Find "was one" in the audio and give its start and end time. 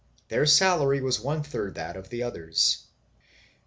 0.99-1.43